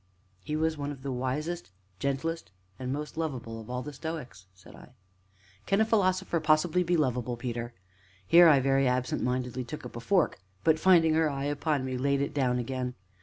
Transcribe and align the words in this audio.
"He 0.43 0.55
was 0.55 0.79
one 0.79 0.91
of 0.91 1.03
the 1.03 1.11
wisest, 1.11 1.69
gentlest, 1.99 2.49
and 2.79 2.91
most 2.91 3.17
lovable 3.17 3.61
of 3.61 3.69
all 3.69 3.83
the 3.83 3.93
Stoics!" 3.93 4.47
said 4.51 4.75
I. 4.75 4.95
"Can 5.67 5.79
a 5.79 5.85
philosopher 5.85 6.39
possibly 6.39 6.81
be 6.81 6.97
lovable, 6.97 7.37
Peter?" 7.37 7.75
Here 8.25 8.47
I 8.49 8.61
very 8.61 8.87
absent 8.87 9.21
mindedly 9.21 9.63
took 9.63 9.85
up 9.85 9.95
a 9.95 9.99
fork, 9.99 10.39
but, 10.63 10.79
finding 10.79 11.13
her 11.13 11.29
eye 11.29 11.45
upon 11.45 11.85
me, 11.85 11.99
laid 11.99 12.19
it 12.19 12.33
down 12.33 12.57
again. 12.57 12.95